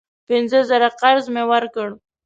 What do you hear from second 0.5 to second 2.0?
زره قرض مې ورکړ.